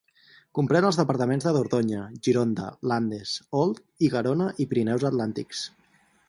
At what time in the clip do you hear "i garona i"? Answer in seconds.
4.09-4.69